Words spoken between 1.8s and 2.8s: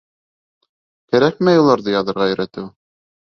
яҙырға өйрәтеү.